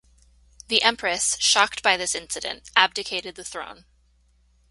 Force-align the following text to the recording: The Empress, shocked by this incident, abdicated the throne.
The 0.67 0.81
Empress, 0.81 1.37
shocked 1.39 1.83
by 1.83 1.95
this 1.95 2.15
incident, 2.15 2.71
abdicated 2.75 3.35
the 3.35 3.43
throne. 3.43 3.85